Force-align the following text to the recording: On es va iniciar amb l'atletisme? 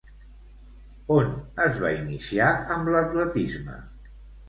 On 1.17 1.29
es 1.67 1.79
va 1.85 1.93
iniciar 1.99 2.51
amb 2.79 2.93
l'atletisme? 2.97 3.83